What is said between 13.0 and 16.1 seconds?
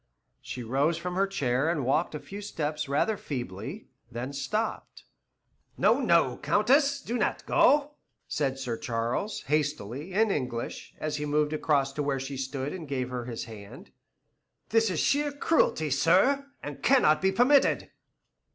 her his hand. "This is sheer cruelty,